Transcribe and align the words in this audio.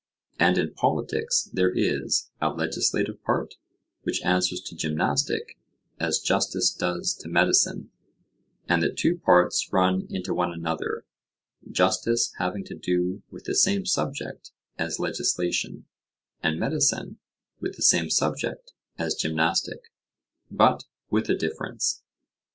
And 0.39 0.57
in 0.57 0.73
politics 0.73 1.47
there 1.53 1.71
is 1.71 2.31
a 2.41 2.49
legislative 2.49 3.21
part, 3.23 3.57
which 4.01 4.23
answers 4.25 4.59
to 4.61 4.75
gymnastic, 4.75 5.59
as 5.99 6.17
justice 6.17 6.71
does 6.73 7.13
to 7.17 7.29
medicine; 7.29 7.91
and 8.67 8.81
the 8.81 8.91
two 8.91 9.19
parts 9.19 9.71
run 9.71 10.07
into 10.09 10.33
one 10.33 10.51
another, 10.51 11.05
justice 11.69 12.33
having 12.39 12.63
to 12.63 12.73
do 12.75 13.21
with 13.29 13.43
the 13.43 13.53
same 13.53 13.85
subject 13.85 14.49
as 14.79 14.97
legislation, 14.97 15.85
and 16.41 16.59
medicine 16.59 17.19
with 17.59 17.75
the 17.75 17.83
same 17.83 18.09
subject 18.09 18.73
as 18.97 19.13
gymnastic, 19.13 19.91
but 20.49 20.83
with 21.11 21.29
a 21.29 21.35
difference. 21.35 22.01